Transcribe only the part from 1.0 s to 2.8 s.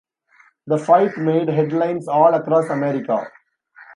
made headlines all across